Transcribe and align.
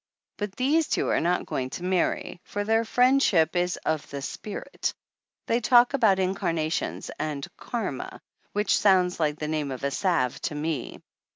But 0.37 0.55
these 0.55 0.87
two 0.87 1.09
are 1.09 1.19
not 1.19 1.45
going 1.45 1.69
to 1.77 1.83
marry, 1.83 2.41
for 2.43 2.63
their 2.63 2.83
friendship 2.85 3.55
is 3.55 3.77
of 3.85 4.09
the 4.09 4.23
spirit. 4.23 4.95
They 5.45 5.59
talk 5.61 5.93
about 5.93 6.17
incarnations 6.17 7.11
and 7.19 7.45
"Karma," 7.55 8.19
which 8.51 8.75
sounds 8.79 9.19
like 9.19 9.37
the 9.37 9.47
name 9.47 9.69
of 9.69 9.83
a 9.83 9.91
salve 9.91 10.41
to 10.41 10.55
me. 10.55 11.01